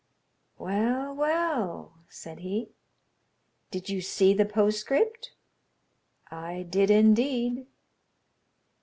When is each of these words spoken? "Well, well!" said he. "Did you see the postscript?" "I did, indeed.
"Well, 0.57 1.13
well!" 1.13 1.93
said 2.09 2.39
he. 2.39 2.71
"Did 3.69 3.87
you 3.87 4.01
see 4.01 4.33
the 4.33 4.47
postscript?" 4.47 5.33
"I 6.31 6.63
did, 6.63 6.89
indeed. 6.89 7.67